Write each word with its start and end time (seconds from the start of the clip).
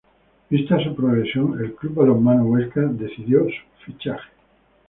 Vista 0.49 0.83
su 0.83 0.95
progresión 0.95 1.59
el 1.63 1.75
Club 1.75 1.93
Balonmano 1.93 2.45
Huesca 2.45 2.81
decidió 2.87 3.45
su 3.45 3.85
fichaje. 3.85 4.31